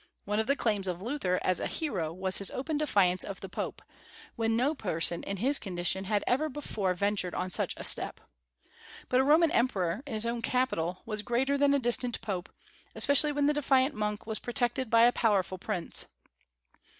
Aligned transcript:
One 0.25 0.39
of 0.39 0.47
the 0.47 0.55
claims 0.55 0.87
of 0.87 0.99
Luther 0.99 1.37
as 1.43 1.59
a 1.59 1.67
hero 1.67 2.11
was 2.11 2.39
his 2.39 2.49
open 2.49 2.75
defiance 2.79 3.23
of 3.23 3.39
the 3.39 3.47
Pope, 3.47 3.83
when 4.35 4.57
no 4.57 4.73
person 4.73 5.21
in 5.21 5.37
his 5.37 5.59
condition 5.59 6.05
had 6.05 6.23
ever 6.25 6.49
before 6.49 6.95
ventured 6.95 7.35
on 7.35 7.51
such 7.51 7.75
a 7.77 7.83
step. 7.83 8.19
But 9.09 9.19
a 9.19 9.23
Roman 9.23 9.51
emperor, 9.51 10.01
in 10.07 10.15
his 10.15 10.25
own 10.25 10.41
capital, 10.41 11.03
was 11.05 11.21
greater 11.21 11.55
than 11.55 11.75
a 11.75 11.79
distant 11.79 12.19
Pope, 12.19 12.49
especially 12.95 13.31
when 13.31 13.45
the 13.45 13.53
defiant 13.53 13.93
monk 13.93 14.25
was 14.25 14.39
protected 14.39 14.89
by 14.89 15.03
a 15.03 15.11
powerful 15.11 15.59
prince. 15.59 16.07